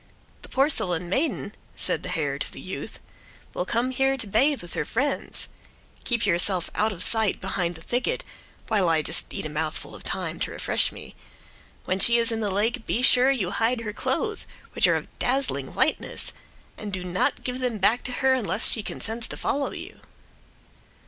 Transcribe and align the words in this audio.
"The 0.41 0.49
porcelain 0.49 1.09
maiden," 1.09 1.53
said 1.75 2.01
the 2.01 2.09
hare 2.09 2.39
to 2.39 2.51
the 2.51 2.59
youth, 2.59 2.99
"will 3.53 3.67
come 3.67 3.91
here 3.91 4.17
to 4.17 4.25
bathe 4.25 4.63
with 4.63 4.73
her 4.73 4.83
friends. 4.83 5.47
Keep 6.05 6.25
yourself 6.25 6.71
out 6.73 6.91
of 6.91 7.03
sight 7.03 7.39
behind 7.39 7.75
the 7.75 7.83
thicket, 7.83 8.23
while 8.67 8.89
I 8.89 9.03
just 9.03 9.31
eat 9.31 9.45
a 9.45 9.49
mouthful 9.49 9.93
of 9.93 10.01
thyme 10.01 10.39
to 10.39 10.49
refresh 10.49 10.91
me. 10.91 11.13
When 11.85 11.99
she 11.99 12.17
is 12.17 12.31
in 12.31 12.39
the 12.39 12.49
lake 12.49 12.87
be 12.87 13.03
sure 13.03 13.29
you 13.29 13.51
hide 13.51 13.81
her 13.81 13.93
clothes, 13.93 14.47
which 14.73 14.87
are 14.87 14.95
of 14.95 15.19
dazzling 15.19 15.75
whiteness, 15.75 16.33
and 16.79 16.91
do 16.91 17.03
not 17.03 17.43
give 17.43 17.59
them 17.59 17.77
back 17.77 18.03
to 18.05 18.11
her 18.11 18.33
unless 18.33 18.67
she 18.69 18.81
consents 18.81 19.27
to 19.27 19.37
follow 19.37 19.69
you." 19.71 19.99